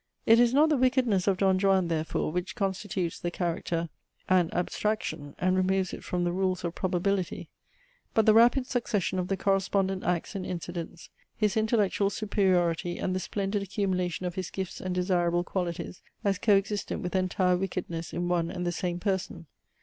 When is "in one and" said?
18.11-18.65